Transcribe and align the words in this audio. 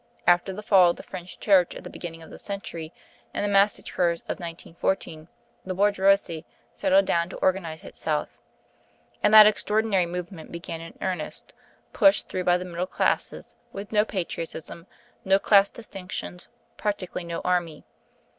After 0.25 0.51
the 0.51 0.63
fall 0.63 0.89
of 0.89 0.95
the 0.95 1.03
French 1.03 1.39
Church 1.39 1.75
at 1.75 1.83
the 1.83 1.89
beginning 1.91 2.23
of 2.23 2.31
the 2.31 2.39
century 2.39 2.91
and 3.35 3.45
the 3.45 3.47
massacres 3.47 4.21
of 4.21 4.39
1914, 4.39 5.27
the 5.63 5.75
bourgeoisie 5.75 6.43
settled 6.73 7.05
down 7.05 7.29
to 7.29 7.35
organise 7.37 7.83
itself; 7.83 8.27
and 9.21 9.31
that 9.31 9.45
extraordinary 9.45 10.07
movement 10.07 10.51
began 10.51 10.81
in 10.81 10.97
earnest, 11.03 11.53
pushed 11.93 12.29
through 12.29 12.45
by 12.45 12.57
the 12.57 12.65
middle 12.65 12.87
classes, 12.87 13.55
with 13.73 13.91
no 13.91 14.03
patriotism, 14.03 14.87
no 15.23 15.37
class 15.37 15.69
distinctions, 15.69 16.47
practically 16.77 17.23
no 17.23 17.39
army. 17.41 17.83